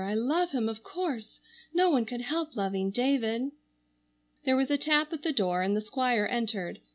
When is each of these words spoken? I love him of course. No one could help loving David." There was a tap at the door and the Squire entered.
I 0.03 0.15
love 0.15 0.49
him 0.49 0.67
of 0.67 0.81
course. 0.83 1.39
No 1.75 1.91
one 1.91 2.05
could 2.07 2.21
help 2.21 2.55
loving 2.55 2.89
David." 2.89 3.51
There 4.45 4.57
was 4.57 4.71
a 4.71 4.77
tap 4.79 5.13
at 5.13 5.21
the 5.21 5.31
door 5.31 5.61
and 5.61 5.77
the 5.77 5.79
Squire 5.81 6.25
entered. 6.27 6.79